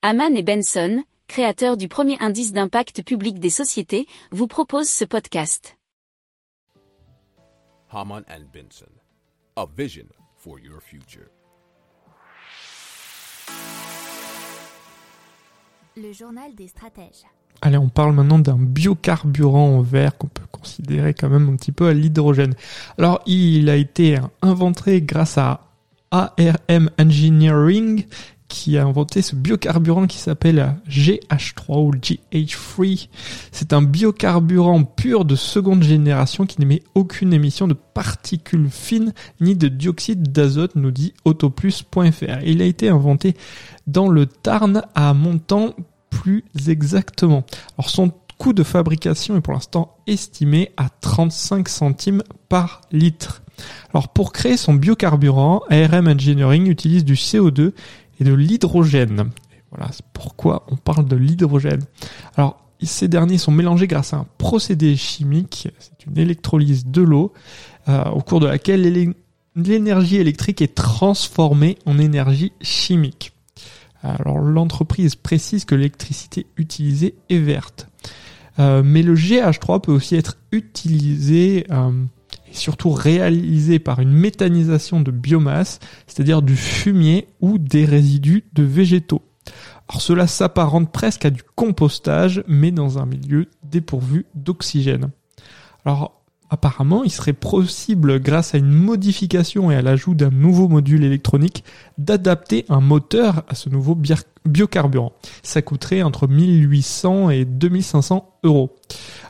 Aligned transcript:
Haman 0.00 0.36
et 0.36 0.44
Benson, 0.44 1.02
créateurs 1.26 1.76
du 1.76 1.88
premier 1.88 2.16
indice 2.20 2.52
d'impact 2.52 3.02
public 3.02 3.40
des 3.40 3.50
sociétés, 3.50 4.06
vous 4.30 4.46
proposent 4.46 4.88
ce 4.88 5.04
podcast. 5.04 5.76
Haman 7.90 8.22
and 8.30 8.44
Benson, 8.54 8.92
a 9.56 9.66
vision 9.76 10.04
for 10.36 10.60
your 10.60 10.80
future. 10.80 11.26
Le 15.96 16.12
journal 16.12 16.54
des 16.54 16.68
stratèges. 16.68 17.26
Allez, 17.60 17.78
on 17.78 17.88
parle 17.88 18.12
maintenant 18.12 18.38
d'un 18.38 18.56
biocarburant 18.56 19.80
vert 19.80 20.16
qu'on 20.16 20.28
peut 20.28 20.46
considérer 20.52 21.12
quand 21.12 21.28
même 21.28 21.48
un 21.48 21.56
petit 21.56 21.72
peu 21.72 21.88
à 21.88 21.92
l'hydrogène. 21.92 22.54
Alors, 22.98 23.20
il 23.26 23.68
a 23.68 23.74
été 23.74 24.16
inventé 24.42 25.02
grâce 25.02 25.38
à 25.38 25.72
ARM 26.12 26.88
Engineering 27.00 28.04
qui 28.48 28.78
a 28.78 28.84
inventé 28.84 29.22
ce 29.22 29.36
biocarburant 29.36 30.06
qui 30.06 30.18
s'appelle 30.18 30.76
GH3 30.88 31.84
ou 31.84 31.92
GH3. 31.92 33.08
C'est 33.52 33.72
un 33.72 33.82
biocarburant 33.82 34.84
pur 34.84 35.24
de 35.24 35.36
seconde 35.36 35.82
génération 35.82 36.46
qui 36.46 36.58
n'émet 36.58 36.82
aucune 36.94 37.32
émission 37.32 37.68
de 37.68 37.74
particules 37.74 38.68
fines 38.70 39.12
ni 39.40 39.54
de 39.54 39.68
dioxyde 39.68 40.32
d'azote, 40.32 40.76
nous 40.76 40.90
dit 40.90 41.12
autoplus.fr. 41.24 42.42
Il 42.44 42.62
a 42.62 42.64
été 42.64 42.88
inventé 42.88 43.36
dans 43.86 44.08
le 44.08 44.26
Tarn 44.26 44.82
à 44.94 45.14
Montant 45.14 45.74
plus 46.10 46.44
exactement. 46.66 47.44
Alors 47.76 47.90
son 47.90 48.12
coût 48.38 48.52
de 48.52 48.62
fabrication 48.62 49.36
est 49.36 49.40
pour 49.40 49.52
l'instant 49.52 49.96
estimé 50.06 50.70
à 50.76 50.88
35 50.88 51.68
centimes 51.68 52.22
par 52.48 52.80
litre. 52.92 53.42
Alors 53.92 54.08
pour 54.08 54.32
créer 54.32 54.56
son 54.56 54.74
biocarburant, 54.74 55.62
ARM 55.68 56.08
Engineering 56.08 56.68
utilise 56.68 57.04
du 57.04 57.14
CO2 57.14 57.72
et 58.18 58.24
de 58.24 58.32
l'hydrogène. 58.32 59.30
Voilà, 59.70 59.90
pourquoi 60.12 60.64
on 60.70 60.76
parle 60.76 61.06
de 61.06 61.16
l'hydrogène. 61.16 61.82
Alors, 62.36 62.64
ces 62.82 63.08
derniers 63.08 63.38
sont 63.38 63.50
mélangés 63.50 63.86
grâce 63.86 64.12
à 64.14 64.18
un 64.18 64.26
procédé 64.38 64.96
chimique, 64.96 65.68
c'est 65.78 66.06
une 66.06 66.18
électrolyse 66.18 66.86
de 66.86 67.02
l'eau, 67.02 67.32
euh, 67.88 68.04
au 68.10 68.20
cours 68.20 68.40
de 68.40 68.46
laquelle 68.46 69.14
l'énergie 69.56 70.16
électrique 70.16 70.62
est 70.62 70.74
transformée 70.74 71.76
en 71.86 71.98
énergie 71.98 72.52
chimique. 72.60 73.32
Alors 74.02 74.38
l'entreprise 74.38 75.16
précise 75.16 75.64
que 75.64 75.74
l'électricité 75.74 76.46
utilisée 76.56 77.16
est 77.30 77.38
verte. 77.38 77.88
Euh, 78.58 78.82
mais 78.84 79.02
le 79.02 79.14
GH3 79.14 79.80
peut 79.80 79.92
aussi 79.92 80.16
être 80.16 80.36
utilisé 80.52 81.66
euh, 81.70 81.90
surtout 82.58 82.90
réalisé 82.90 83.78
par 83.78 84.00
une 84.00 84.12
méthanisation 84.12 85.00
de 85.00 85.10
biomasse, 85.10 85.80
c'est-à-dire 86.06 86.42
du 86.42 86.56
fumier 86.56 87.28
ou 87.40 87.58
des 87.58 87.84
résidus 87.84 88.44
de 88.52 88.62
végétaux. 88.62 89.22
Alors 89.88 90.02
cela 90.02 90.26
s'apparente 90.26 90.92
presque 90.92 91.24
à 91.24 91.30
du 91.30 91.42
compostage, 91.54 92.44
mais 92.46 92.70
dans 92.70 92.98
un 92.98 93.06
milieu 93.06 93.46
dépourvu 93.62 94.26
d'oxygène. 94.34 95.10
Alors 95.84 96.18
apparemment, 96.50 97.04
il 97.04 97.10
serait 97.10 97.32
possible, 97.32 98.20
grâce 98.20 98.54
à 98.54 98.58
une 98.58 98.70
modification 98.70 99.70
et 99.70 99.76
à 99.76 99.82
l'ajout 99.82 100.14
d'un 100.14 100.30
nouveau 100.30 100.68
module 100.68 101.04
électronique, 101.04 101.64
d'adapter 101.98 102.64
un 102.68 102.80
moteur 102.80 103.44
à 103.48 103.54
ce 103.54 103.68
nouveau 103.68 103.96
biocarburant. 104.44 105.12
Ça 105.42 105.62
coûterait 105.62 106.02
entre 106.02 106.26
1800 106.26 107.30
et 107.30 107.44
2500 107.44 108.38
euros. 108.44 108.76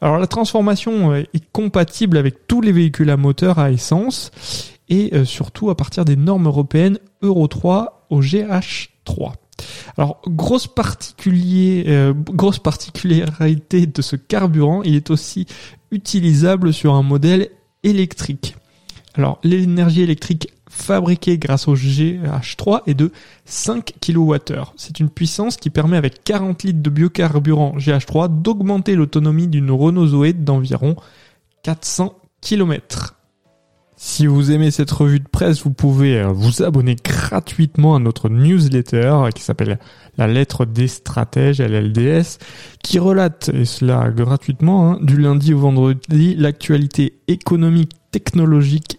Alors 0.00 0.18
la 0.18 0.26
transformation 0.26 1.14
est 1.14 1.52
compatible 1.52 2.16
avec 2.16 2.46
tous 2.46 2.60
les 2.60 2.72
véhicules 2.72 3.10
à 3.10 3.16
moteur 3.16 3.58
à 3.58 3.70
essence 3.70 4.30
et 4.88 5.10
euh, 5.14 5.24
surtout 5.24 5.70
à 5.70 5.76
partir 5.76 6.04
des 6.04 6.16
normes 6.16 6.46
européennes 6.46 6.98
Euro 7.22 7.48
3 7.48 8.06
au 8.10 8.20
GH3. 8.20 9.32
Alors, 9.96 10.20
grosse, 10.26 10.68
euh, 11.26 12.12
grosse 12.14 12.58
particularité 12.58 13.86
de 13.86 14.02
ce 14.02 14.16
carburant, 14.16 14.82
il 14.82 14.94
est 14.96 15.10
aussi 15.10 15.46
utilisable 15.90 16.72
sur 16.72 16.94
un 16.94 17.02
modèle 17.02 17.48
électrique. 17.82 18.56
Alors, 19.14 19.38
l'énergie 19.44 20.02
électrique 20.02 20.48
fabriquée 20.74 21.38
grâce 21.38 21.68
au 21.68 21.76
GH3 21.76 22.82
est 22.86 22.94
de 22.94 23.12
5 23.44 23.94
kWh. 24.00 24.64
C'est 24.76 24.98
une 25.00 25.08
puissance 25.08 25.56
qui 25.56 25.70
permet 25.70 25.96
avec 25.96 26.24
40 26.24 26.64
litres 26.64 26.82
de 26.82 26.90
biocarburant 26.90 27.76
GH3 27.78 28.42
d'augmenter 28.42 28.96
l'autonomie 28.96 29.46
d'une 29.46 29.70
Renault 29.70 30.08
Zoé 30.08 30.32
d'environ 30.32 30.96
400 31.62 32.14
km. 32.40 33.14
Si 33.96 34.26
vous 34.26 34.50
aimez 34.50 34.72
cette 34.72 34.90
revue 34.90 35.20
de 35.20 35.28
presse, 35.28 35.62
vous 35.62 35.70
pouvez 35.70 36.18
euh, 36.18 36.26
vous 36.28 36.62
abonner 36.62 36.96
gratuitement 36.96 37.94
à 37.94 38.00
notre 38.00 38.28
newsletter 38.28 39.28
qui 39.34 39.42
s'appelle 39.42 39.78
La 40.18 40.26
lettre 40.26 40.66
des 40.66 40.88
stratèges, 40.88 41.60
LLDS, 41.60 42.38
qui 42.82 42.98
relate, 42.98 43.50
et 43.54 43.64
cela 43.64 44.10
gratuitement, 44.10 44.90
hein, 44.90 44.98
du 45.00 45.16
lundi 45.16 45.54
au 45.54 45.60
vendredi, 45.60 46.34
l'actualité 46.34 47.20
économique, 47.28 47.92
technologique, 48.10 48.98